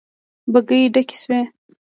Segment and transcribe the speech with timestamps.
[0.51, 1.39] بګۍ ډکې شوې.